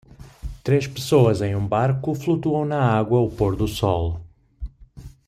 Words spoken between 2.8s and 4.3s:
água ao pôr do sol.